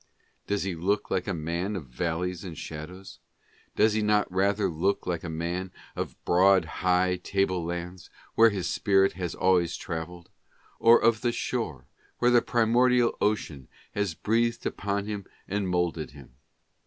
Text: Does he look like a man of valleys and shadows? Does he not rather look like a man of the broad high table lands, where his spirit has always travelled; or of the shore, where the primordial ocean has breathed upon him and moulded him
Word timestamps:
Does 0.47 0.63
he 0.63 0.73
look 0.73 1.11
like 1.11 1.27
a 1.27 1.31
man 1.35 1.75
of 1.75 1.85
valleys 1.85 2.43
and 2.43 2.57
shadows? 2.57 3.19
Does 3.75 3.93
he 3.93 4.01
not 4.01 4.31
rather 4.31 4.67
look 4.67 5.05
like 5.05 5.23
a 5.23 5.29
man 5.29 5.71
of 5.95 6.09
the 6.09 6.15
broad 6.25 6.65
high 6.81 7.17
table 7.17 7.63
lands, 7.63 8.09
where 8.33 8.49
his 8.49 8.67
spirit 8.67 9.13
has 9.13 9.35
always 9.35 9.77
travelled; 9.77 10.31
or 10.79 10.99
of 10.99 11.21
the 11.21 11.31
shore, 11.31 11.85
where 12.17 12.31
the 12.31 12.41
primordial 12.41 13.15
ocean 13.21 13.67
has 13.93 14.15
breathed 14.15 14.65
upon 14.65 15.05
him 15.05 15.27
and 15.47 15.69
moulded 15.69 16.09
him 16.09 16.33